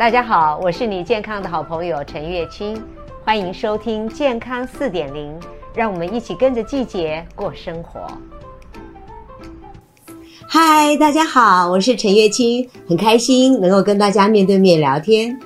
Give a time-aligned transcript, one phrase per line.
[0.00, 2.82] 大家好，我是你健康的好朋友陈月清，
[3.22, 5.38] 欢迎收听健康四点零，
[5.74, 8.00] 让我们一起跟着季节过生活。
[10.48, 15.38] 嗨，大家好，我是陈月清，很开心能够跟大家面对面聊天。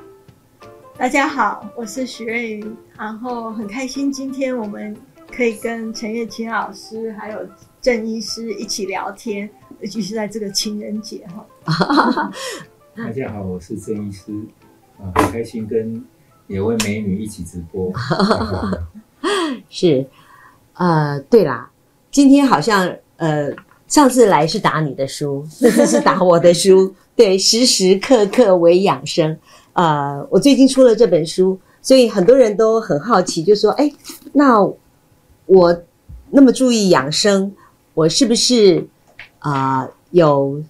[0.96, 4.96] 大家好，我是许瑞云，然后很开心今天我们
[5.32, 7.40] 可以跟陈月清老师还有
[7.82, 11.26] 郑医师一起聊天，尤其是在这个情人节
[11.66, 12.30] 哈。
[12.96, 14.32] 大家好，我是郑医师，
[14.98, 16.04] 啊，很开心跟
[16.46, 17.92] 两位美女一起直播。
[19.68, 20.06] 是，
[20.74, 21.68] 呃，对啦，
[22.12, 23.50] 今天好像呃，
[23.88, 29.36] 上次来是打你的书，这次是打我的书，对，时时刻刻为养生。
[29.72, 33.92] 呃，我最近出了这本书，所以很多人都很好奇，就说：哎，
[34.32, 34.64] 那
[35.46, 35.82] 我
[36.30, 37.52] 那么注意养生，
[37.92, 38.86] 我是不是
[39.40, 40.62] 啊、有，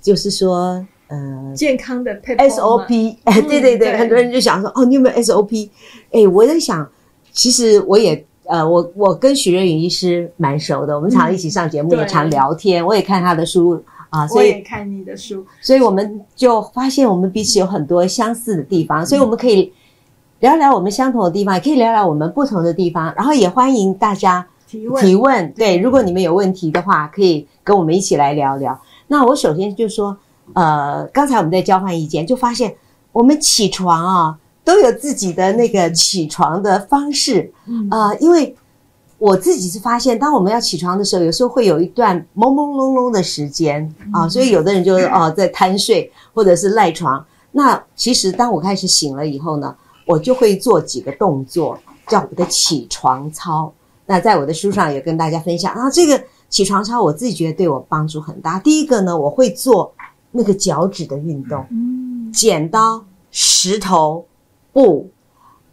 [0.00, 0.86] 就是说。
[1.08, 5.70] 呃，健康的 SOP，哎， 对对对，很多人就想说，哦，你有没有 SOP？
[6.10, 6.88] 哎，我在想，
[7.30, 19.72] 其实我也，呃，我我跟许瑞云医师蛮熟的，我们常一起上节目，也常聊天，我也看他的书啊，所以我也看你的书，所以我们就发现我们彼此有很多相似的地方，所以我们可以
[20.40, 28.76] 聊聊我们相同的地方，也可以聊聊我们不同的地方，然后也欢迎大家提问提问，对，如果你们有问题的话，可以跟我们一起来聊聊。
[29.06, 30.16] 那我首先就说。
[30.54, 32.74] 呃，刚才我们在交换意见，就发现
[33.12, 37.52] 我们起床啊都有自己的那个起床的方式。
[37.66, 38.54] 嗯，呃，因为
[39.18, 47.24] 我自己是发现，当我们要起床的时候，有时候会有一段朦朦胧胧的时间啊，所以有的人就哦在贪睡或者是赖床。
[47.52, 49.74] 那其实当我开始醒了以后呢，
[50.06, 53.72] 我就会做几个动作，叫我的起床操。
[54.04, 58.58] 那在我的书上也跟大家分享啊，这个起床操我自己觉得对我帮助很大。
[58.58, 59.92] 第一个呢，我会做。
[60.36, 61.64] 那个脚趾的运动，
[62.32, 64.24] 剪刀、石头、
[64.72, 65.08] 布，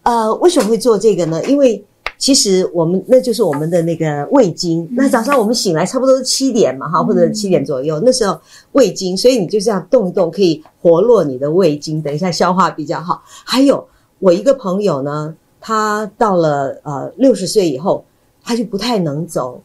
[0.03, 1.43] 呃，为什么会做这个呢？
[1.45, 1.83] 因为
[2.17, 4.87] 其实我们那就是我们的那个胃经。
[4.91, 8.39] 那早上我们醒来差不多是七点嘛，哈，或者七点左右，那时候
[8.71, 13.21] 胃经，所以你就这样动一动，可以活络你的胃经，等一下消化比较好。
[13.25, 13.85] 还有
[14.19, 18.05] 我一个朋友呢，他到了呃六十岁以后，
[18.41, 19.61] 他就不太能走，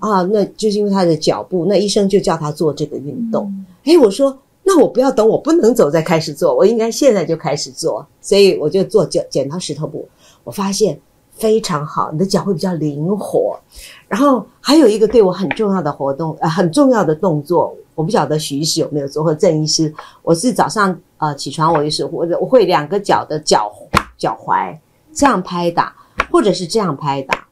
[0.00, 3.52] 啊，那就是因为他的脚步，那医生就叫他做这个运动。
[3.84, 10.08] 诶，我说，那我不要等我不能走再开始做，我应该现在就开始做，所以我就做剪剪刀石头布。
[10.44, 11.00] 我发现
[11.32, 13.58] 非常好，你的脚会比较灵活。
[14.06, 19.92] 然后还有一个对我很重要的活动，呃，很重要的动作，我不晓得许医师有没有做，或郑医师。
[20.22, 23.72] 我是早上呃起床，我也是或者我会两个脚的脚
[24.16, 24.78] 脚踝
[25.12, 25.92] 这样拍打，
[26.30, 27.46] 或者是这样拍打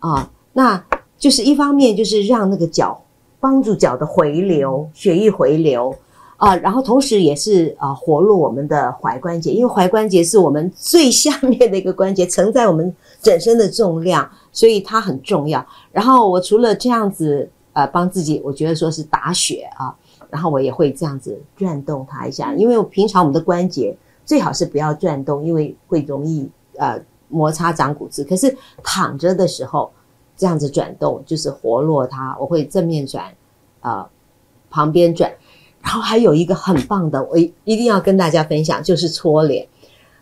[0.00, 0.84] 啊，那
[1.16, 3.00] 就是一方面就是让那个脚。
[3.40, 5.94] 帮助脚的回流，血液回流
[6.36, 15.64] 啊，然后同时也是啊活络我们的踝关节，因为踝关节是我们最下面的一个关节， 承载我们整身的重量，所以它很重要。
[15.92, 19.94] 然后我除了这样子呃帮自己，我觉得说是打血啊，
[20.30, 28.24] 然后我也会这样子转动它一下，因为平常我们的关节最好是不要转动，因为会容易呃摩擦长骨刺。
[28.24, 29.90] 可是躺着的时候。
[30.38, 33.24] 这样子转动就是活络它，我会正面转，
[33.80, 34.10] 啊、呃，
[34.70, 35.30] 旁边转，
[35.82, 39.66] 然后还有一个很棒的，我一定要跟大家分享，就是搓脸。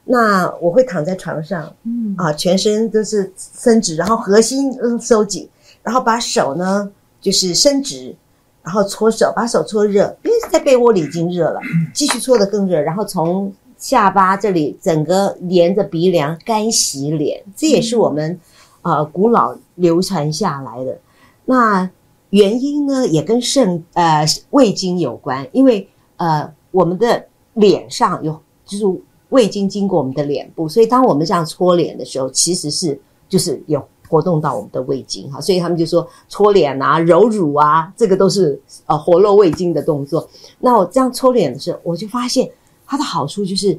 [0.04, 5.46] 那我会躺在床上，嗯啊，全身都是伸直，然后核心嗯收紧，
[5.82, 6.90] 然后把手呢
[7.20, 8.16] 就是伸直，
[8.62, 11.60] 然后搓手，把手搓热，因为在被窝里已经热了，
[11.92, 18.40] 继续搓得更热，然后从下巴这里整个连着鼻梁干洗脸，这也是我们。
[18.86, 20.96] 呃，古老流传下来的
[21.44, 21.90] 那
[22.30, 25.88] 原因呢，也跟肾呃胃经有关，因为
[26.18, 28.84] 呃我们的脸上有就是
[29.30, 32.96] 胃经经过我们的脸部，所以当我们这样搓脸的时候，其实是
[33.28, 40.28] 就是有活动到我们的胃经哈，所以他们就说搓脸啊、揉乳啊，这个都是呃活络胃经的动作。
[40.60, 42.48] 那我这样搓脸的时候，我就发现
[42.86, 43.76] 它的好处就是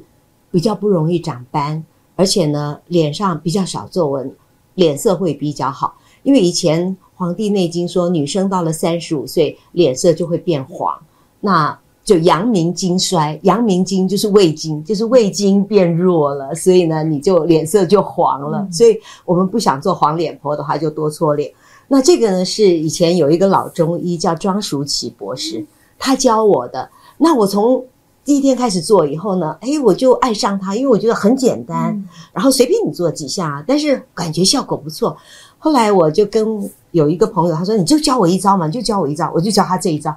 [0.50, 1.82] 比较不容易长斑，
[2.14, 4.30] 而且呢脸上比较少皱纹。
[4.78, 10.96] 脸色会比较好，因为以前《黄帝内经》说，女生到了三十五岁，脸色就会变黄，
[11.40, 13.36] 那就阳明经衰。
[13.42, 18.58] 阳明经就是胃经，就是胃经变弱了，所以呢，你就脸色就黄了。
[18.58, 21.52] 嗯、所以我们不想做黄脸婆的话，就多搓脸。
[21.88, 25.66] 那这个呢，是以前有一个老中医叫庄淑琪博士，
[25.98, 26.88] 他教我的。
[27.16, 27.84] 那我从
[28.28, 35.16] 第一天开始做以后呢，哎，我就爱上它，因为我觉得很简单，嗯、然后随便你做几下，但是感觉效果不错。
[35.58, 40.14] 后来我就跟有一个朋友，他说：“你就教我一招嘛，你就教我一招。”我就教他这一招。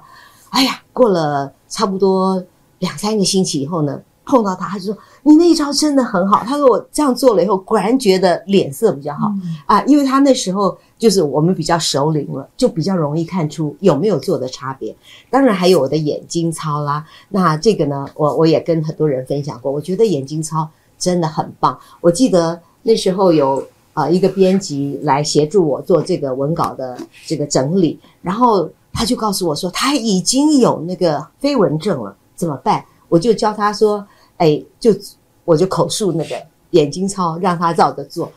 [0.50, 2.44] 哎呀，过了差不多
[2.80, 14.94] 两三个星期以后呢，碰到他，他就说：“你那一招真的很好。”他说：“我这样做了以后，果然觉得脸色比较好、嗯、啊，因为他那时候就是我们比较熟龄了，就比较容易看出有没有做的差别。
[15.28, 21.76] 当然还有我的眼睛操啦，那这个呢，我我也跟很多人分享过，我觉得眼睛操真的很棒。
[22.00, 23.58] 我记得那时候有
[23.92, 26.96] 啊、呃、一个编辑来协助我做这个文稿的
[27.26, 32.84] 这个整理，然后他就告诉我说他已经有那个飞蚊症了，怎么办？
[33.08, 34.06] 我就教他说。
[34.42, 34.90] 哎，就
[35.44, 36.34] 我就口述那个
[36.70, 38.30] 眼睛操，让他照着做。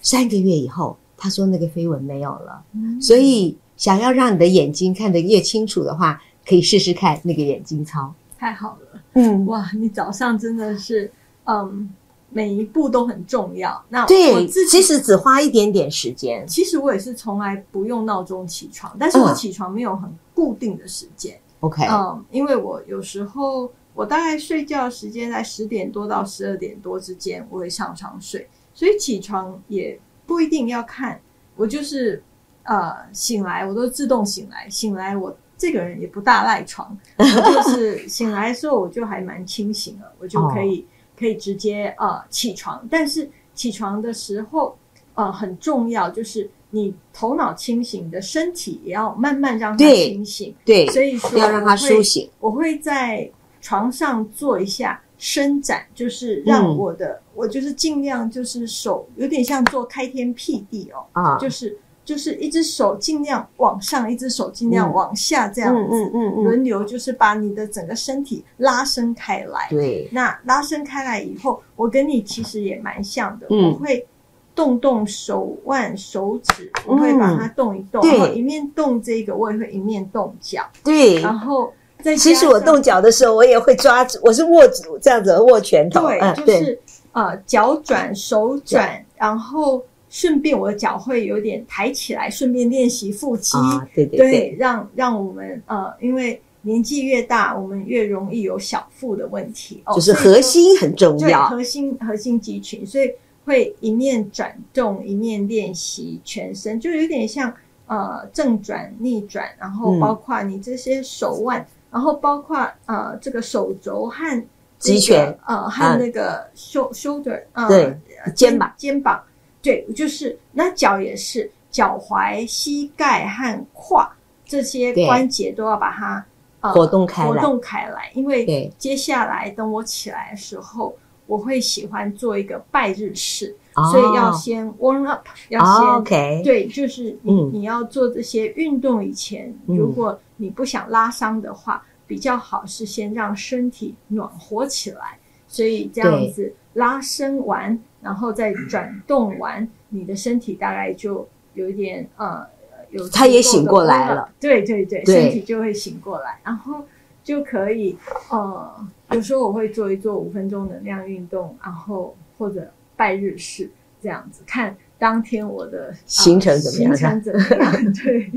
[0.00, 2.62] 三个月以后，他说那个飞蚊没有了。
[2.74, 8.14] 嗯、所以，想要让你的眼睛看得越清楚的话，可以试试看那个眼睛操。
[8.38, 11.10] 太好了，嗯，哇，你早上真的是，
[11.46, 11.92] 嗯，
[12.30, 13.82] 每一步都很重要。
[13.88, 16.46] 那对，我自己其实只花一点点时间。
[16.46, 21.36] 其实我也是从来不用闹钟起床，但是我起床没有很固定的时间。
[21.58, 23.68] OK，嗯，嗯，因为我有时候。
[23.98, 31.20] 我大概睡觉时间在十点多到十二点多之间，我会上床睡，所以起床也不一定要看。
[31.56, 32.22] 我就是
[32.62, 34.70] 呃醒来，我都自动醒来。
[34.70, 40.86] 醒来，我这个人也不大赖床， 我就是醒来的时候我就还蛮清醒了，我就可以
[41.18, 42.86] 可以直接呃起床。
[42.88, 44.78] 但是起床的时候
[45.14, 50.54] 呃很重要，就是你头脑清醒，你的身体也要慢慢让它清醒。
[50.64, 52.30] 对，所以说要让它苏醒。
[52.38, 53.28] 我会在。
[53.60, 69.66] 床上做一下伸展，就是让我的、嗯、我就是尽量就是手有点像做开天辟地哦，啊，就是就是一只手尽量往上，一只手尽量往下这样子，嗯嗯嗯，轮、嗯、流就是把你的整个身体拉伸开来。
[69.70, 74.06] 对，那拉伸开来以后，我跟你其实也蛮像的，嗯、我会
[74.54, 80.62] 动动手腕、手指，我会把它动一动，嗯、然后一面动这个，我也会一面动脚。
[80.84, 81.72] 对，然后。
[82.16, 86.06] 其实我动脚的时候，我也会抓住，我是握住这样子握拳头。
[86.06, 86.78] 对，就是
[87.12, 93.58] 呃脚转手转，然后顺便我的脚会有点抬起来，顺便练习腹肌。
[93.94, 99.82] 对对对，让让我们呃，因为年纪越大，我们越容易有小腹的问题。
[99.94, 103.10] 就是核心很重要，核心核心肌群，所以
[103.44, 107.52] 会一面转动一面练习全身，就有点像
[107.86, 111.66] 呃正转逆转，然后包括你这些手腕。
[111.90, 114.46] 然后包括呃这个手肘和
[114.78, 117.98] 肌群呃和那个 shoulder 呃对
[118.34, 118.72] 肩膀。
[118.76, 119.22] 肩膀。
[119.60, 124.08] 对就是那脚也是脚踝膝盖和胯
[124.44, 126.24] 这些关节都要把它
[126.60, 127.28] 呃活动开来。
[127.28, 130.96] 活动开来，因为接下来等我起来的时候，
[131.26, 133.54] 我会喜欢做一个拜日式，
[133.90, 152.46] 所以要先 warm up，要先 OK 对，就是你你要做这些运动以前，如果你不想拉伤的话，比较好是先让身体暖和起来，所以这样子拉伸完，然后再转动完，你的身体大概就有一点呃
[152.90, 155.22] 有他也醒过来了，对对对，对。
[155.22, 156.82] 身体就会醒过来，然后
[157.22, 157.96] 就可以
[158.30, 163.70] 呃，有时候我会做一做五分钟能量运动，然后或者拜日式
[164.02, 167.72] 这样子，看当天我的行程怎么样，行程怎么样，
[168.04, 168.30] 对。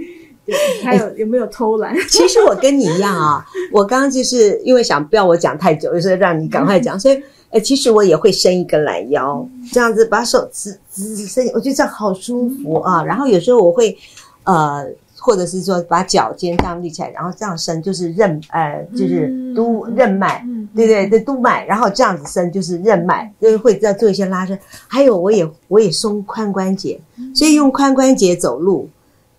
[0.44, 1.96] 对，还有有没有偷懒？
[2.10, 13.04] 其实我跟你一样啊，我刚刚就是因为想不要我讲太久，就是让你赶快讲，所以呃，其实我也会伸一个懒腰，这样子把手直直伸，我觉得这样好舒服啊。
[13.04, 13.96] 然后有时候我会
[14.44, 14.84] 呃，
[15.22, 20.44] 或者是说把脚尖这样立起来，然后这样伸，就是任呃，就是督任脉，
[20.76, 24.60] 对对对，督脉，然后这样子伸就是任脉，就是会再做一些拉伸。
[24.88, 27.00] 还有我也我也松髋关节，
[27.36, 28.90] 所以用髋关节走路。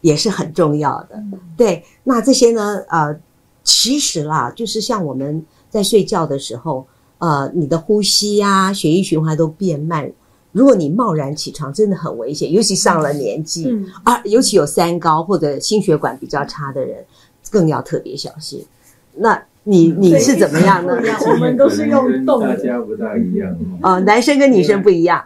[0.02, 1.80] 也是很重要的，嗯、对。
[2.02, 2.82] 那这些呢？
[2.88, 3.16] 呃，
[3.62, 6.84] 其实啦，就是像我们在睡觉的时候，
[7.18, 10.10] 呃，你的呼吸呀、啊、血液循环都变慢。
[10.52, 17.04] 如果你贸然起床，真的很危险，尤其上了年纪，嗯、啊，尤其有三高或者心血管比较差的人，
[17.50, 18.64] 更要特别小心。
[19.16, 20.96] 那你你是怎么样呢？
[21.26, 23.94] 我们都是用动的，大家不大一样哦。
[23.94, 25.24] 呃、男生跟女生不一样，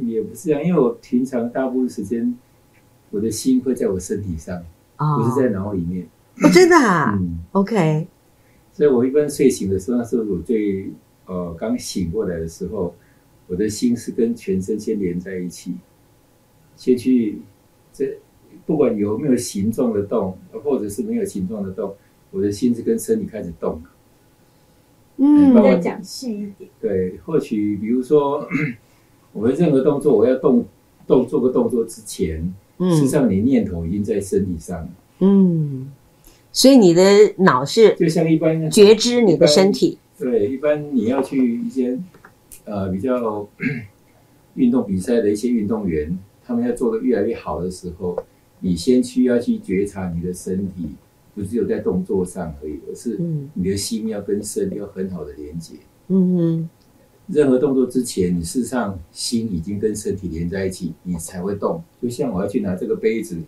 [0.00, 2.34] 也不是这样，因为我平常大部分时间。
[3.14, 4.56] 我的心会在我身体上，
[4.96, 6.02] 哦、不是在脑里面。
[6.42, 7.14] 哦，真的啊？
[7.20, 8.06] 嗯，OK。
[8.72, 10.90] 所以我一般睡醒的时候，那时候我最
[11.26, 12.94] 呃刚醒过来的时候，
[13.52, 15.74] 我的心是跟全身先连在一起，
[16.74, 17.38] 先去
[17.92, 18.16] 这
[18.64, 21.94] 不管有没有形状的动，或者是没有形状的动，
[22.30, 23.82] 我的心是跟身体开始动。
[25.18, 26.70] 嗯，再讲细一点。
[26.80, 28.48] 对，或许比如说
[29.34, 30.64] 我们任何动作，我要动
[31.06, 32.54] 动做个动作之前。
[32.78, 34.88] 实际上，你念头已经在身体上了。
[35.18, 35.92] 嗯，
[36.50, 37.02] 所以你的
[37.36, 39.98] 脑是就像一般觉知你的身体。
[40.18, 41.98] 对，一般你要去一些
[42.64, 43.48] 呃比较
[44.54, 48.22] 运动比赛的一些运动员，他们要做的越来越好的时候，
[48.60, 50.90] 你先需要去觉察你的身体，
[51.34, 53.18] 不只有在动作上而已，而是
[53.54, 55.74] 你的心要跟身要很好的连接。
[56.08, 56.70] 嗯哼。
[57.28, 61.82] 任何动作之前，你事实上心已经跟身体连在一起，你才会动。
[62.02, 63.38] 就像我要去拿这个杯子，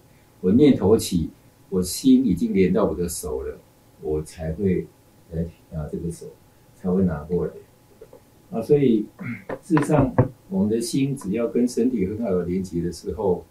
[0.41, 1.29] 我念头起，
[1.69, 3.59] 我心已经连到我的手了，
[4.01, 4.87] 我才会
[5.33, 6.27] 来拿这个手，
[6.77, 7.53] 才会拿过来。
[8.51, 9.07] 啊，所以
[9.63, 10.15] 事实上，
[10.49, 13.45] 我们的心只要跟身体很好的连接的时候，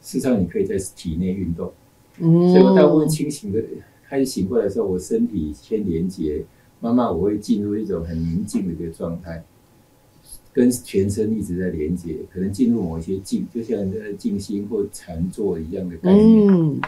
[0.00, 1.72] 事实上你可以在体内运动。
[2.18, 3.62] 嗯，所以我大部分清醒的
[4.08, 6.44] 开始醒过来的时候，我身体先连接。
[6.84, 9.40] 慢慢我会进入一种很宁静的一个状态，
[10.52, 16.48] 跟全身一直在连接，可能进入某一些静，就像在静心或禅坐一样的概念。
[16.48, 16.80] 嗯，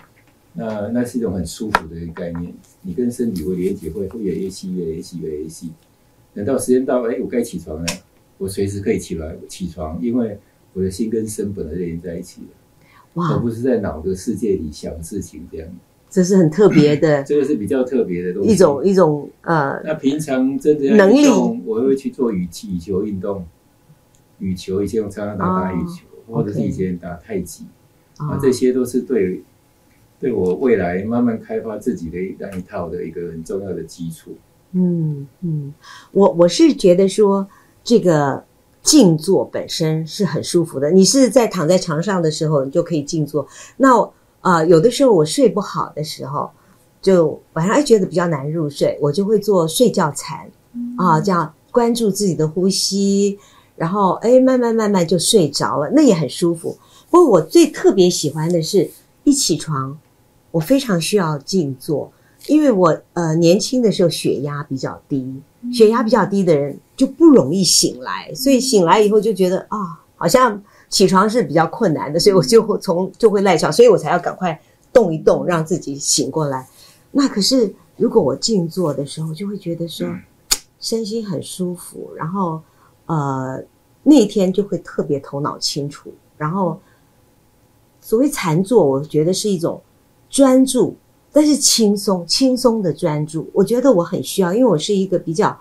[0.52, 2.52] 那那是一种很舒服的一个概念。
[2.82, 5.70] 你跟身体会连接，会会越来越细，越来越细，越来越细。
[6.35, 7.87] 等到时间到，哎，我该起床了，
[8.38, 10.38] 我随时可以起来起床，因为
[10.73, 12.49] 我的心跟身本来就连在一起了，
[13.14, 15.69] 哇，而不是在脑的世界里想事情这样。
[16.11, 18.50] 这是很特别的， 这个是比较特别的东西。
[18.53, 23.45] 一种一种呃，那平常真的要运动，我会去做羽羽球运动，
[24.38, 27.64] 羽球以前我常常打打羽球，或者是以前打太极。
[28.17, 29.43] 啊，这些都是对
[30.21, 34.37] 对我未来慢慢开发自己的那一套的一个很重要的基础。
[34.76, 35.73] 嗯嗯，
[36.12, 37.47] 我我是觉得说
[37.83, 38.45] 这个
[38.83, 40.90] 静坐本身是很舒服的。
[40.90, 43.47] 你是在躺在床上的时候，你就可以静坐。
[43.76, 43.99] 那
[44.40, 46.50] 啊、呃，有的时候我睡不好的时候，
[47.00, 50.50] 就晚上哎觉得比较难入睡，我就会做睡觉禅，
[50.99, 53.38] 啊，这样关注自己的呼吸，
[53.76, 56.76] 然后哎慢慢慢慢就睡着了，那也很舒服。
[57.11, 58.90] 不过我最特别喜欢的是，
[59.23, 59.97] 一起床，
[60.50, 62.12] 我非常需要静坐，
[62.46, 69.86] 因为我呃年轻的时候血压比较低，血压比较低的人就不容易醒来，所以醒来以后就觉得啊、哦，
[70.16, 70.62] 好像。
[70.90, 74.56] 起床是比较困难的，所以我就会从就会赖床，所以我才要赶快
[74.92, 76.68] 动一动，让自己醒过来。
[77.10, 80.06] 那可是如果我静坐的时候，就会觉得说
[80.78, 82.62] 身心很舒服，然后
[83.06, 83.60] 呃
[84.04, 86.12] 那一天就会特别头脑清楚。
[86.36, 86.78] 然后
[88.00, 89.82] 所谓禅坐，我觉得是一种
[90.30, 90.94] 专注，
[91.35, 93.50] 但是轻松轻松的专注。
[93.53, 95.55] 我觉得我很需要，因为我是一个比较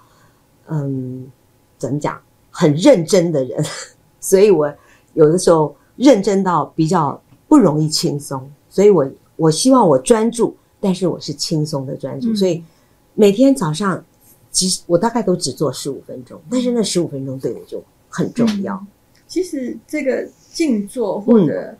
[0.67, 1.29] 嗯
[1.77, 3.61] 怎么讲很认真的人，
[4.21, 4.73] 所以我。
[5.15, 12.63] 有的时候认真到比较不容易轻松，所以我我希望我专注，但是我是轻松的专注，嗯、所以
[13.13, 14.03] 每天早上
[14.49, 18.73] 其实我大概都只做十五分钟，但是那十五分钟对我就很重要。
[18.73, 18.87] 嗯、
[19.27, 21.75] 其实这个静坐或者、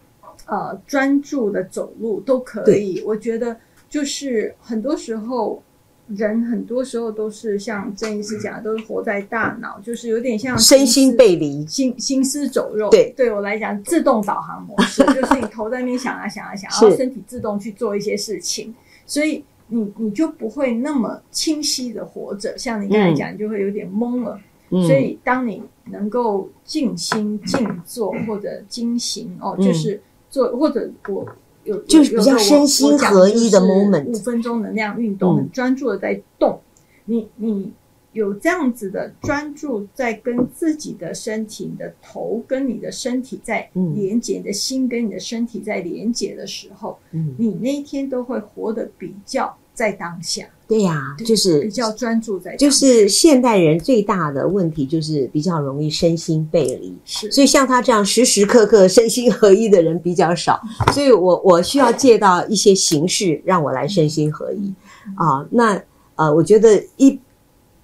[0.46, 3.58] 嗯、呃专注的走路都可以，我觉得
[3.94, 5.62] 就是很多时候。
[6.10, 12.90] 人很多时候都是像郑医师讲的，都是活在大脑，就是有点像身心背离、心心思走肉。
[12.90, 22.56] 对，对我来讲，自动导航模式 就是你头在那边想啊想啊想，然后身体自动去做一些事情，所以你你就不会那么清晰的活着。
[22.58, 24.38] 像你刚才讲，你就会有点懵了。
[24.70, 31.26] 所以当你能够静心静坐或者精行哦，就是做或者我。
[31.64, 36.60] 有就是比较身心合一的 moment，五分钟能量运动，很专注的在动。
[37.06, 37.72] 你你
[38.14, 46.98] 有这样子的专注，在跟自己的身体、你的头跟你的身体在连接，你的心跟你的身体在连接的时候，
[47.38, 50.46] 你那一天都会活得比较在当下。
[50.66, 52.56] 对呀，就是比较专注在。
[52.56, 57.32] 就是现代人最大的问题就是比较容易身心背离，是。
[57.32, 60.60] 所以像他这样时时刻刻身心合一的人比较少，
[60.94, 64.74] 所以我我需要借到一些形式让我来身心合一
[65.16, 65.46] 啊。
[65.52, 65.80] 那
[66.16, 67.20] 呃，我觉得一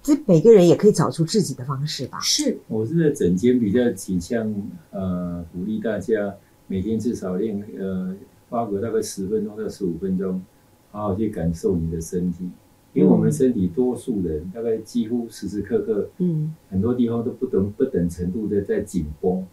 [0.02, 2.18] 这每个人也可以找出自己的方式吧。
[2.20, 4.52] 是，我是在整间比较倾向
[4.90, 6.34] 呃鼓励大家
[6.66, 8.16] 每天至少练呃
[8.48, 10.42] 花个大概十分钟到十五分钟，
[10.90, 12.48] 好好去感受你的身体。
[12.92, 19.46] 因为我们身体多数人、嗯、大概几乎时时刻刻，嗯，很多地方都不等不等程度的在紧绷，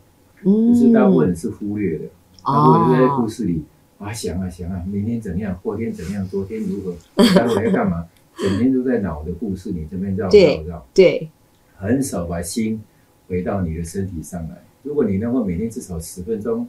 [0.43, 2.05] 嗯，可是大部分人是忽略的，
[2.43, 3.63] 大部分人在故事里
[3.99, 6.95] 啊想啊想啊，明天怎样，后天怎样，昨天如何，
[7.35, 11.29] 待会要干嘛，整天都在脑的故事里这边绕绕绕，对，
[11.75, 12.81] 很少把心
[13.27, 14.63] 回到你的身体上来。
[14.81, 16.67] 如果你能够每天至少十分钟。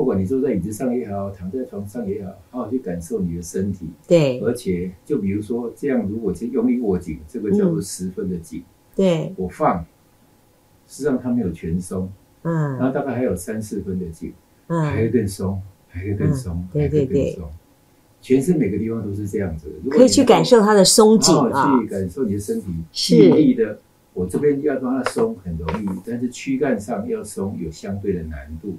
[0.00, 3.86] 不管你坐在椅子上也好，躺在床上也好，好好去感受你的身体。
[4.08, 8.62] 对，而且就比如说这样，如果是用力握紧，这个叫做十分的紧。
[8.96, 9.84] 对，我放，
[10.88, 12.10] 实际上它没有全松。
[12.44, 14.32] 嗯，然后大概还有三四分的紧。
[14.68, 17.50] 嗯，还会更松，还会更松，还会更松。
[18.22, 23.78] 全身每个地方都是这样子的，可以去感受它的松紧啊，去感受你的身体细腻的。
[24.14, 28.76] 我这边要让它松很容易，但是躯干上要松有相对的难度。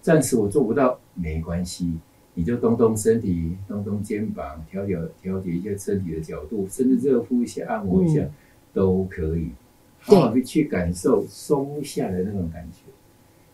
[0.00, 1.98] 暂时我做不到，没关系，
[2.34, 8.32] 你就动动身体，动动肩膀，调调调节一下身体的角度，甚至热敷一下、按摩一下、嗯、
[8.72, 9.50] 都可以。
[9.98, 12.90] 好好的去感受松下的那种感觉。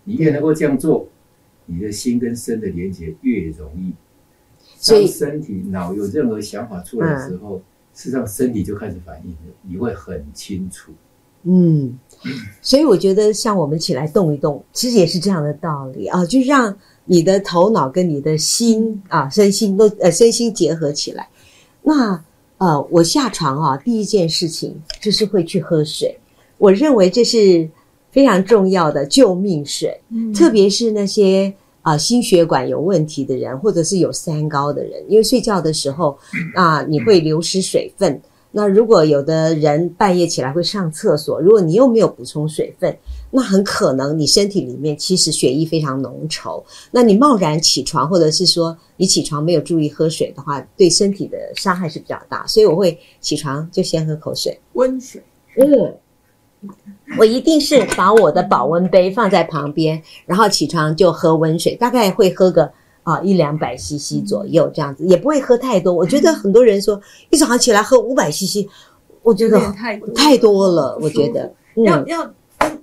[0.04, 1.08] 你越能够这样做，
[1.64, 3.92] 你的心跟身的连接越容易。
[4.88, 7.58] 当身体脑有任何想法出来的时候，
[7.92, 10.92] 事实上身体就开始反应了，你会很清楚。
[11.48, 11.96] 嗯，
[12.60, 21.28] 所以我觉得像我们起来动一动，其实也是这样的道理啊，就让你的头脑跟你的心啊，身心都呃身心结合起来。
[21.82, 22.20] 那
[22.58, 26.18] 呃，我下床啊，第一件事情就是会去喝水，
[26.58, 27.68] 我认为这是
[28.10, 36.18] 非常重要的救命水，嗯，特别是那些啊、呃、心血管有问题的人，或者是有三高的人，因为睡觉的时候
[36.56, 38.20] 啊，你会流失水分。
[38.58, 42.96] 那如果有的人半夜起来会上厕所，如果你又没有补充水分，
[43.30, 46.64] 那很可能你身体里面其实血液非常浓稠。
[46.90, 52.46] 那你贸然起床，或者是说你起床没有注意喝水的话，对身体的伤害是比较大。
[52.46, 55.22] 所以我会起床就先喝口水，温水。
[55.58, 55.94] 嗯，
[57.18, 62.72] 我一定是把我的保温杯放在旁边，然后起床就喝温水，大概会喝个。
[63.06, 65.92] 啊，一两百 CC 左右这样子，也不会喝太多。
[65.92, 68.66] 我觉得很多人说一早上起来喝五百 CC，
[69.22, 70.98] 我觉得太多太多了。
[71.00, 72.34] 我觉得要要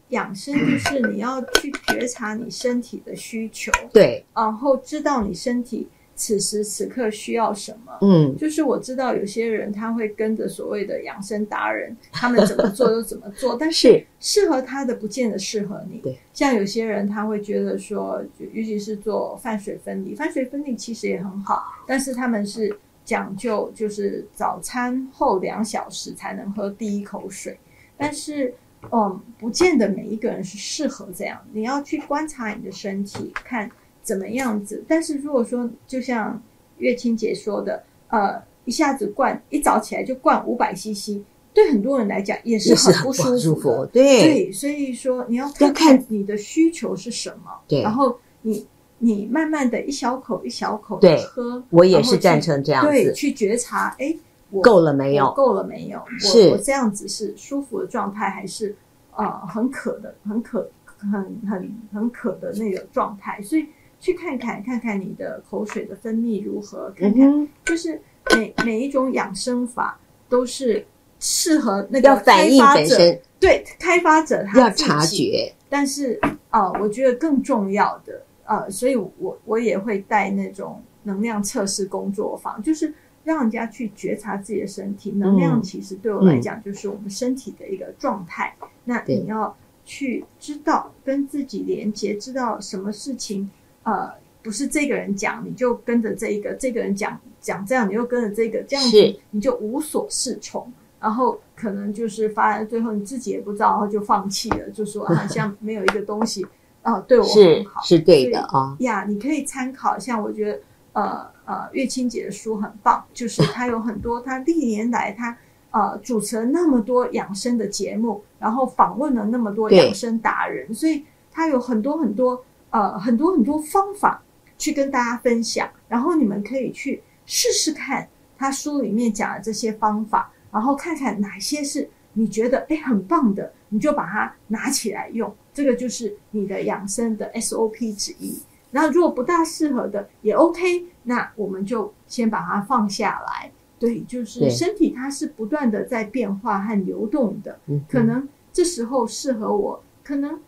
[0.10, 5.90] 养生，就是你要去觉察你身体的需求，对，然后知道你身体。
[6.16, 7.98] 此时此刻需要什么？
[8.02, 16.00] 嗯，就是我知道有些人他会跟着所谓的养生达人，他们怎么做就怎么做， 但是适合他的不见得适合你。
[16.00, 27.58] 对，像有些人他会觉得说，尤其是做饭水分离，饭水分离其实也很好，但是他们是讲究就是早餐后两小时才能喝第一口水，
[27.98, 28.54] 但是
[28.92, 31.40] 嗯，不见得每一个人是适合这样。
[31.54, 33.70] 你要去观察你的身体，看。
[34.04, 34.84] 怎么样子？
[34.88, 36.40] 但是如果说，就像
[36.78, 41.22] 月清姐说的，呃，一下子灌，一早起来就灌五百 CC，
[41.54, 43.40] 对很多人来讲也是很不舒服的。
[43.40, 48.68] 舒服对，对，所以说你要看看你的需求是什么，对，然后你
[49.00, 51.64] 你慢慢的一小口一小口的喝。
[51.70, 54.14] 我也是赞成这样子，对，去觉察，哎，
[54.50, 55.32] 我够了没有？
[55.32, 56.02] 够了没有？
[56.20, 58.76] 是我，我这样子是舒服的状态，还是
[59.16, 61.12] 呃很渴的、很渴、很
[61.50, 63.42] 很很渴的那个状态？
[63.42, 63.66] 所以。
[64.04, 68.02] 去看看看看你的口水的分泌如何，看看就是
[68.36, 70.86] 每每一种养生法都是
[71.22, 72.98] 适合那个开发者，
[73.40, 75.50] 对开发者他要察觉。
[75.70, 85.64] 但是啊、呃，我觉得更重要的呃，所以我我也会带那种能量测试工作坊，就是让人家去觉察自己的身体能量。
[85.64, 88.54] 其实对我来讲，就是我们身体的一个状态。
[88.62, 93.50] 嗯、那你要去知道跟自己连接，知道什么事情。
[93.84, 100.72] 呃，不是这个人讲，你就跟着这一个；这个人讲讲这样，你又跟着这个，这样子你就无所适从。
[101.00, 106.46] 然后可能就是发展最后你自己也不知道，然后就放弃了，就说好像 没有一个东西
[106.82, 108.74] 啊、呃、对我很好，是，是对的啊。
[108.80, 110.60] 呀，你可以参考，一下我觉得
[110.94, 115.38] 呃呃月清姐的书很棒，就是 她有很多，她历年来她
[115.72, 122.46] 呃主持了那么多养生的节目，然后访问了那么多养生达人，所以她有很多很多。
[122.74, 124.24] 呃，很多很多方法
[124.58, 135.32] 去跟大家分享，然后你们可以去试试看他书里面讲的这些方法，然后看看哪些是你觉得诶很棒的，你就把它拿起来用。
[135.54, 138.42] 这个就是你的养生的 SOP 之一。
[138.72, 143.52] 然后如果不大适合的也 OK，那我们就先把它放下来。
[143.78, 150.40] 对，就是身体它是不断的在变化和流动的，可能这时候适合我，可能。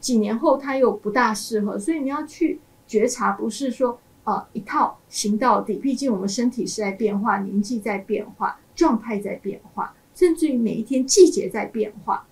[0.00, 5.74] 几年后它又不大适合，所以你要去觉察，不是说呃一套行到底。
[5.74, 12.26] 毕竟我们身体是在变化，年纪在变化，状态在变化，甚至于每一天季节在变化。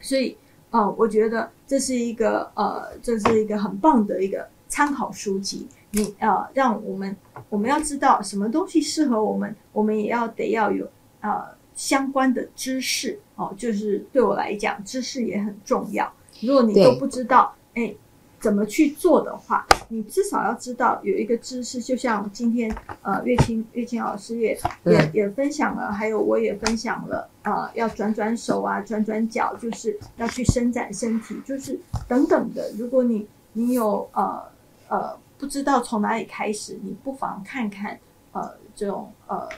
[0.00, 0.36] 所以，
[0.70, 5.66] 呃，我觉得这是一个呃，这是一个很棒的一个参考书籍。
[5.92, 7.16] 你呃，让我们
[7.48, 11.44] 我们要知道什么东西适合我们，我们也要得要有呃
[11.74, 13.54] 相关的知识哦。
[13.56, 16.12] 就是对我来讲，知识也很重要。
[16.40, 17.94] 如果你都不知道，哎，
[18.40, 21.80] 怎么去做的话，你至少要知道有一个知识。
[21.80, 32.70] 就像今天，呃，月清月清老师也也也分享了，还有我也分享了，呃，要转转手啊，转转脚，就是要去伸展身体，就是等等的。
[32.78, 34.42] 如果你你有呃
[34.88, 37.98] 呃不知道从哪里开始，你不妨看看
[38.32, 39.48] 呃这种呃。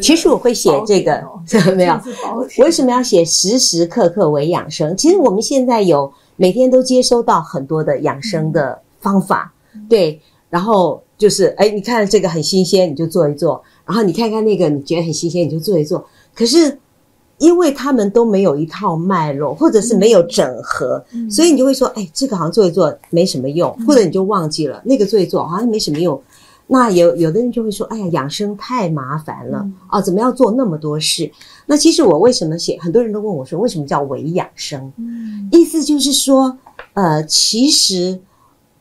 [0.00, 1.22] 其实我会写这个，
[1.76, 2.00] 没有。
[2.58, 4.96] 为什么要写时时刻刻为养生？
[4.96, 9.52] 其实我们现在有每天都接收到很多的养生的方法，
[9.88, 10.20] 对。
[10.48, 16.04] 然后就是，哎，你看这个很新鲜，你就做一做；然后你看看那个，你觉得很新鲜，你就做一做。
[16.34, 16.78] 可是，
[17.38, 26.20] 因为他们都没有一套脉络，或者是没有整合，所以你就会说，哎，这个好像做一做没什么用，或者你就忘记了那个做一做好像没什么用。
[26.66, 31.30] 那有有的人就会说：“哎呀，养生太麻烦了啊，怎么要做那么多事？”
[31.66, 32.78] 那其实我为什么写？
[32.80, 36.56] 很多人都问我说：“为什么叫伪养生？”嗯，意思就是说，
[36.94, 38.18] 呃，其实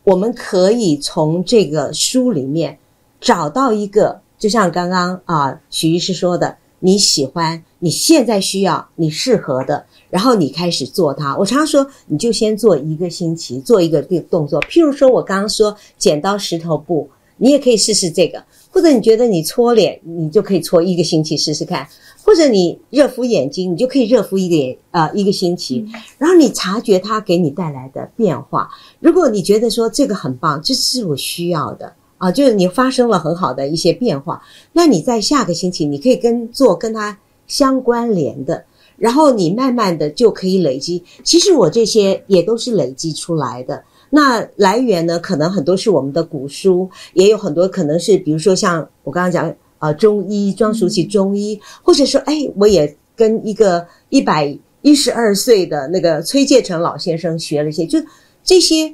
[0.06, 2.78] 我们可以从这个书里面
[3.20, 11.36] 找到一个，就像刚刚啊许医师说的，你喜欢，你现在需要，你适合的，然后你开始做它。
[11.36, 14.62] 我常常说，你就先做一个星期，做一个动作。
[14.62, 17.10] 譬如说，我刚刚说剪刀石头布。
[17.42, 21.84] 你也可以试试这个，或者你觉得你搓脸，你就可以搓一个星期试试看；
[22.24, 25.84] 或者你热敷眼睛，你就可以热敷一个眼啊、呃、一个星期。
[26.20, 28.70] 然后你察觉它给你带来的变化。
[29.00, 38.64] 如果你觉得说这个很棒，这是我需要的啊，就是你发生了很好的一些变化，那你在下个星期你可以跟做跟它相关联的，
[38.98, 41.04] 然后你慢慢的就可以累积。
[41.24, 43.84] 其实我这些也都是累积出来的。
[44.13, 45.17] 那来源呢？
[45.17, 58.00] 可能很多是我们的古书，也有很多可能是，比如说像我刚刚讲啊、呃，中医庄淑琪中医，或者说，哎，我也跟一个一百一十二岁的那个崔介成老先生学了一些，就
[58.43, 58.93] 这些，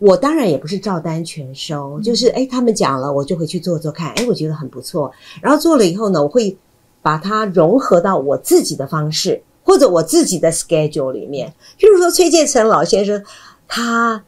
[0.00, 6.58] 我当然也不是照单全收，就是哎，他们讲了，我就会去做做看，哎，我觉得很不错，然后做了以后呢，我会
[7.02, 13.22] 把它融合到我自己的方式或者我自己的 schedule 里面，譬如说崔建成老先生，
[13.68, 14.24] 他。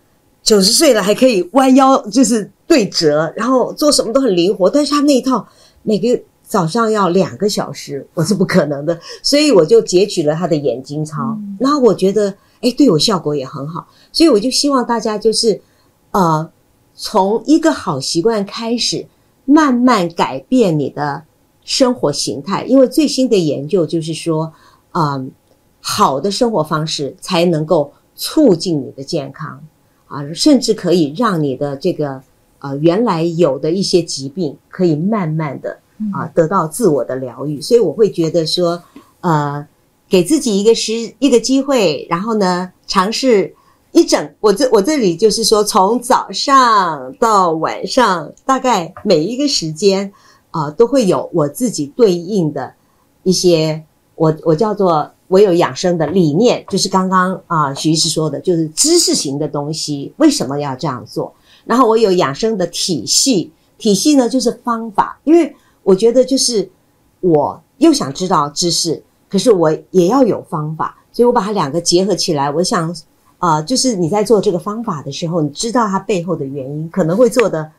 [0.49, 4.71] 九十岁了还可以弯腰，就是对折，然后做什么都很灵活。
[4.71, 5.47] 但是他那一套
[5.83, 11.37] 每个早上要两个小时，我是不可能的， 所以我就截取了他的眼睛操。
[11.61, 15.61] 然后我觉得，哎，对我效果也很好，所以我就希望大家就是，
[16.13, 16.51] 呃，
[16.95, 19.07] 从一个好习惯开始，
[19.45, 21.25] 慢慢改变你的
[21.63, 22.65] 生活形态。
[22.65, 24.51] 因为最新的研究就是说，
[24.93, 25.27] 嗯、呃，
[25.83, 29.63] 好的生活方式才能够促进你的健康。
[30.09, 32.21] 啊，甚至可以让你的这个
[32.61, 35.79] 呃原来有的一些疾病，可以慢慢的
[36.13, 37.61] 啊得到自我的疗愈。
[37.61, 38.83] 所以我会觉得说，
[39.21, 39.67] 呃，
[40.09, 43.55] 给自己一个时一个机会，然后呢，尝试
[43.93, 50.11] 一整我这我这里就是说，从早上到晚上，大概每一个时间
[50.51, 52.73] 啊，呃，都会有我自己对应的
[53.23, 55.11] 一些我我叫做。
[55.29, 61.33] 我有养生的理念，就是刚刚啊徐医师说的，就是知识型的东西为什么要这样做？
[61.67, 66.67] 然后我有养生的体系，体系呢就是方法，因为我觉得就是
[67.21, 72.51] 我又想知道知识，可是我也要有方法，所以我把它两个结合起来。
[72.51, 72.97] 我想
[73.37, 77.71] 啊，就是你在做这个方法的时候，你知道它背后的原因，可能会做的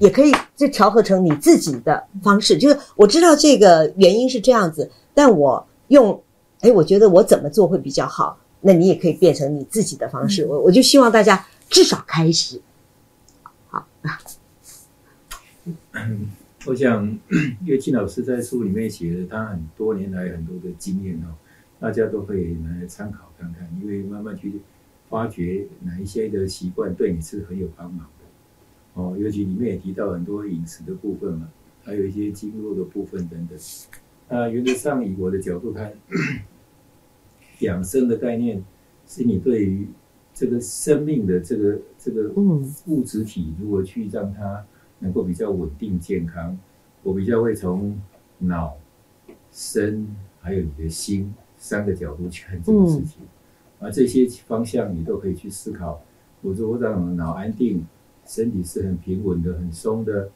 [0.00, 2.58] 也可以就调和成你自己的方式。
[2.58, 6.20] 就是我知道这个原因是这样子，但我用。
[6.64, 8.40] 哎，我觉得我怎么做会比较好？
[8.62, 10.46] 那你也可以变成你自己的方式。
[10.46, 12.58] 我我就希望大家至少开始。
[13.68, 13.86] 好，
[16.64, 17.06] 我想，
[17.60, 21.36] 因为金老师在书里面写的，他很多年来很多的经验哦，
[21.78, 24.54] 大家都可以来参考看看，因为慢慢去
[25.10, 29.14] 发掘哪一些的习惯对你是很有帮忙的哦。
[29.18, 31.46] 尤其里面也提到很多饮食的部分嘛，
[31.84, 33.58] 还有一些经络的部分等等。
[34.30, 35.92] 那原则上，以我的角度看。
[37.60, 38.62] 养生的概念，
[39.06, 39.86] 是你对于
[40.32, 42.32] 这个生命的这个这个
[42.86, 44.64] 物质体，如何去让它
[44.98, 46.58] 能够比较稳定健康。
[47.02, 47.96] 我比较会从
[48.38, 48.76] 脑、
[49.52, 50.06] 身
[50.40, 53.22] 还有你的心三个角度去看这个事情，
[53.78, 56.02] 而这些方向你都可以去思考。
[56.40, 57.86] 我说我让脑安定，
[58.26, 60.30] 身体是很平稳的、很松的，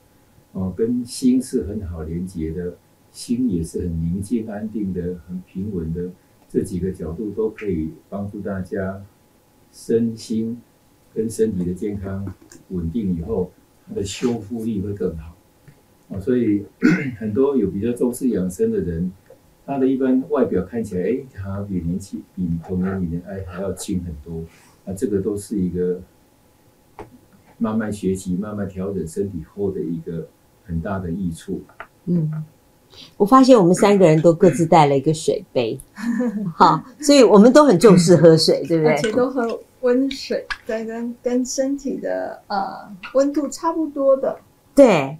[0.52, 2.76] 哦，跟心是很好连接的，
[3.10, 6.10] 心也是很宁静安定的、很平稳的。
[6.48, 9.04] 这几个角度都可以帮助大家
[9.70, 10.60] 身心
[11.14, 12.34] 跟身体的健康
[12.70, 13.52] 稳定以后，
[13.86, 15.36] 它的修复力会更好
[16.10, 16.18] 啊。
[16.18, 16.64] 所以
[17.20, 19.12] 很多有比较重视养生的人，
[19.66, 24.42] 他的一般外表看起来，哎，他比年轻比同龄人哎还要轻很多
[24.86, 24.94] 那。
[24.94, 26.00] 这个都是一个
[27.58, 30.26] 慢慢学习、慢慢调整身体后的一个
[30.64, 31.60] 很大的益处。
[32.06, 32.32] 嗯。
[33.16, 35.78] 我发现我们三个人都各自带了一个水杯，
[36.56, 38.92] 好，所以我们都很重视喝水， 对不对？
[38.92, 42.66] 而且都喝温水，对，跟跟身体的呃
[43.14, 44.36] 温度差不多的。
[44.74, 45.16] 对，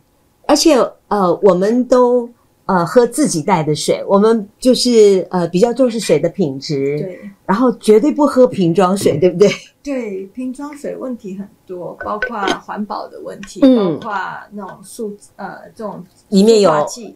[0.46, 0.74] 而且
[1.08, 2.28] 呃，我们都
[2.68, 9.48] 呃喝自己带的水，我们就是呃比较重视水的品质，对，然后绝对不喝瓶装水，对不对？
[9.82, 14.12] 对，瓶装水问题很多，包括环保的问题，嗯，包括
[14.52, 16.70] 那种塑呃这种里面有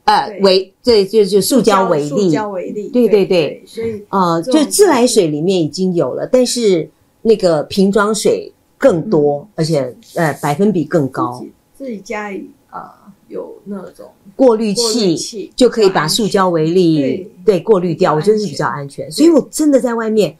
[0.05, 6.89] 呃微对就就塑胶微粒，塑胶微粒，对对对，所以呃就自来水里面已经有了，但是
[7.21, 14.11] 那个瓶装水更多，嗯、而且呃百分比更高，自己，家里啊、呃、有那种
[14.43, 20.37] 过滤器，就可以把塑胶微粒对，过滤掉，我觉得是比较安全，所以我真的在外面，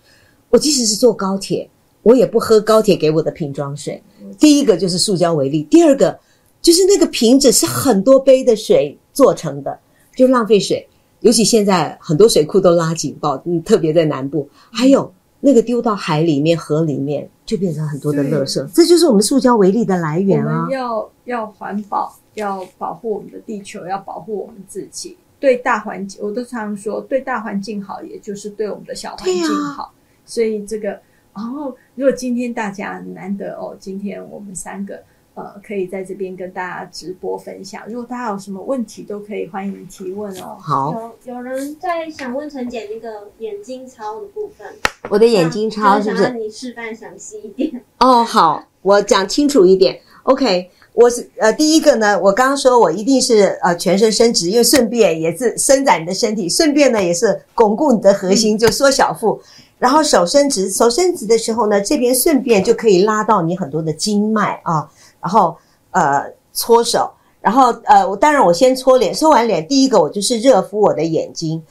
[0.51, 1.69] 我即使是坐高铁。
[2.03, 4.03] 我也不喝高铁给我的瓶装水。
[4.37, 6.19] 第一个就是塑胶微粒，第二个
[6.61, 9.79] 就是那个瓶子是很多杯的水做成的，
[10.17, 10.85] 就浪费水。
[11.21, 18.65] 尤其现在很多水库都拉警报，嗯，特别在南部，还有那个丢到海里面、河里面，就变成很多的垃圾。
[18.73, 20.61] 这就是我们塑胶为例的来源啊！
[20.61, 25.19] 我们要要环保，要保护我们的地球，要保护我们自己。
[25.41, 29.83] 对大环境，我都常说，对大环境好，也就是对我们的小环境好。
[29.83, 29.91] 啊、
[30.25, 31.01] 所以这个。
[31.35, 35.03] 然后，如果今天大家难得哦，今天我们三个
[35.35, 37.83] 呃可以在这边跟大家直播分享。
[37.87, 40.59] 如果大家有什么问题，都可以欢迎提问哦。
[40.61, 44.67] 好，有有人在想问陈姐那个眼睛操的部分。
[45.09, 46.23] 我的眼睛操是不是？
[46.23, 47.83] 想让你示范详细一点。
[47.99, 49.99] 哦，好，我讲清楚一点。
[50.25, 59.41] OK，我是呃第一个呢，我刚刚说我一定是呃全身伸直，因为顺便也是伸展你的身体，顺便呢也是巩固你的核心，嗯、就缩小腹。
[59.79, 64.89] 然后手伸直，手伸直的时候呢，这边顺便就可以拉到你很多的经脉啊。
[65.23, 65.57] 然后
[65.93, 71.63] 呃搓手，然后呃我当然我先搓脸，搓完脸第一个我就是热敷我的眼睛。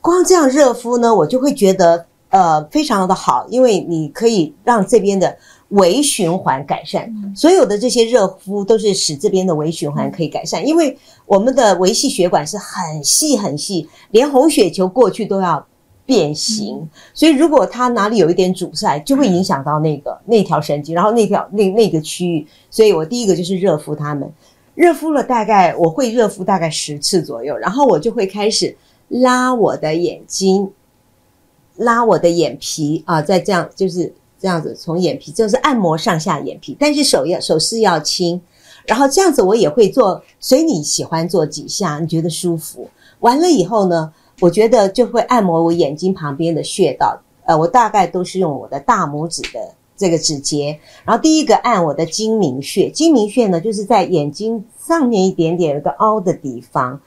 [0.00, 7.10] 光这样热敷呢，我就会觉得呃非常的好，因为你可以让这边的微循环改善。
[7.34, 15.66] 所有的这些热敷都是使这边的微循环可以改善，因为我们的微细血管是很细很细，连红血球过去都要。
[16.08, 22.46] 变形，所以如果它哪里有一点阻塞，就会影响到那个那条神经，然后那条那那个区域。
[22.70, 24.32] 所以我第一个就是热敷它们，
[24.74, 28.74] 热敷了大概我会热敷大概十次左右，然后我就会开始
[29.08, 30.70] 拉我的眼睛，
[31.76, 38.40] 拉我的眼皮啊，再这样就是这样子从眼皮就是按摩上下眼皮，但是手要手势要轻，
[38.86, 42.88] 然后这样子我也会做，随你喜欢做几下，你觉得舒服，
[43.20, 44.10] 完了以后呢，
[44.40, 57.00] 我觉得就会按摩我眼睛旁边的穴道，呃，我大概都是用我的大拇指的这个指节，然后第一个按我的睛明穴，睛明穴呢就是在眼睛上面一点点有个凹的地方，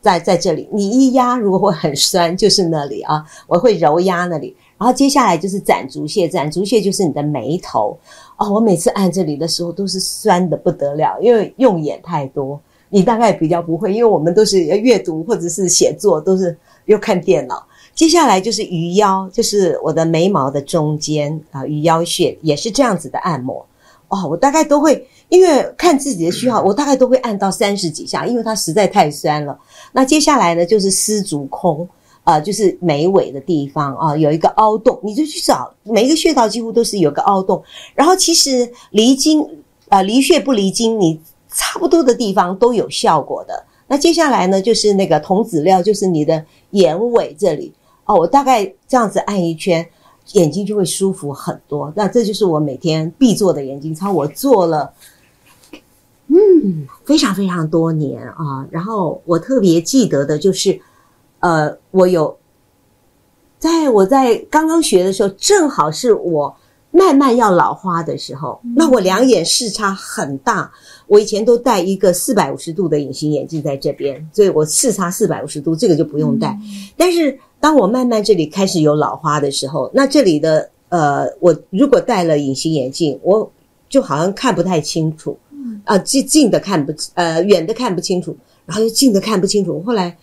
[0.00, 7.98] 在在这里，你一压如果会很酸，就是那里啊，我会揉压那里，然后接下来就是攒竹穴，攒竹穴就是你的眉头，
[8.36, 16.56] 哦，我每次按这里的时候都是酸的不得了，因为用眼太多，你大概比较不会，因为我们都是阅读或者是写作都是。
[16.86, 23.64] 又看电脑，接下来就是鱼腰，就是我的眉毛的中间啊，鱼腰穴也是这样子的按摩。
[24.08, 29.58] 哦，我大概都会，因为看自己的需要，我大概都会按到三十几下，因为它实在太酸了。
[29.90, 31.88] 那接下来呢，就是丝竹空，
[32.22, 37.60] 啊，就是眉尾的地方啊，有一个凹洞，你就去找每一个穴道几乎都是有个凹洞。
[37.96, 39.44] 然后其实离经
[39.88, 41.20] 啊，离穴不离经，你
[41.50, 43.64] 差不多的地方都有效果的。
[43.88, 47.72] 那接下来呢，就是那个童子髎，就是你的眼尾这里
[48.04, 48.16] 哦。
[48.16, 49.88] 我大概这样子按一圈，
[50.32, 51.92] 眼睛就会舒服很多。
[51.94, 54.92] 那这就是我每天必做的眼睛操，我做了，
[56.26, 58.66] 嗯，非常非常多年啊。
[58.70, 60.80] 然后我特别记得的就是，
[61.38, 62.36] 呃，我有
[63.58, 66.56] 在我在刚刚学的时候，正好是我
[66.90, 70.72] 慢慢要老花的时候，那我两眼视差很大。
[71.06, 76.58] 我以前都戴一个四百五十度的隐形眼镜在这边，所以我视差四百五十度，这个就不用戴。
[76.96, 83.52] 但是当我慢慢这里开始有老花的时候，那这里的呃，我如果戴了隐形眼镜，我
[83.88, 85.38] 就好像看不太清楚，
[85.84, 90.16] 啊，近近的看不呃，远的看不清楚，然后又近的看不清楚，后来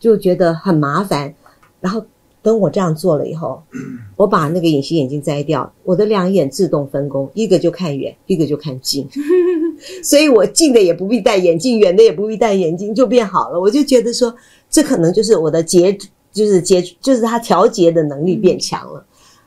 [0.00, 1.34] 就觉得很麻烦，
[1.80, 2.02] 然后。
[2.44, 3.62] 等我这样做了以后，
[4.16, 9.08] 我把那个隐形眼镜摘掉，我的两眼自动分工，一个就看远，一个就看近，
[10.04, 13.58] 所以我近的也不必戴眼镜，远的也不必戴眼镜，就变好了。
[13.58, 14.32] 我就觉得说，
[14.68, 15.96] 这可能就是我的节，
[16.32, 19.02] 就是节，就是它调节的能力变强了。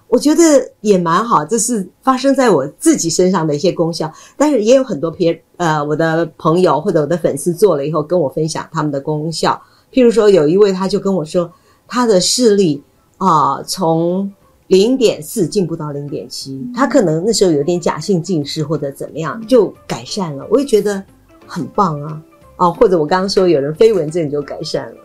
[0.07, 0.43] 我觉得
[0.81, 4.11] 也蛮好，这是发生在我自己身上的一些功效。
[4.35, 9.61] 但是也有很多别呃，我的朋友或者我的粉丝做了以后跟我分享他们的功效。
[9.93, 11.51] 譬如说，有一位他就跟我说，
[11.87, 12.81] 他的视力。
[13.17, 14.31] 啊，从
[14.67, 20.45] 零点四进步到零点七，他可能那时候有点假性近视或者怎么样，就改善了。
[20.49, 21.03] 我也觉得
[21.45, 22.21] 很棒啊。
[22.57, 24.97] 哦，或者我刚刚说有人飞蚊症就改善了。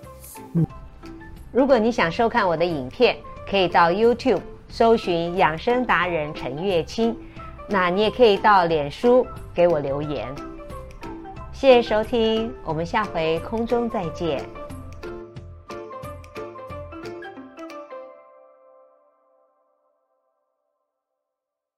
[0.55, 0.67] 嗯，
[1.53, 3.17] 如果你想收看我的影片，
[3.49, 7.15] 可以到 YouTube 搜寻养生达人陈月清，
[7.69, 10.27] 那你也可以到脸书给我留言。
[11.53, 14.43] 谢谢收听，我们下回空中再见。